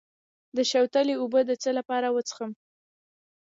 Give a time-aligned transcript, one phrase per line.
[0.55, 2.51] د شوتلې اوبه د څه لپاره وڅښم؟